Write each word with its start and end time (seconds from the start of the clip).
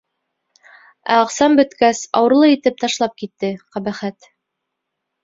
Ә 1.15 1.19
аҡсам 1.25 1.57
бөткәс, 1.59 2.01
ауырлы 2.21 2.49
итеп 2.53 2.79
ташлап 2.85 3.13
китте, 3.25 3.53
ҡәбәхәт! 3.77 4.31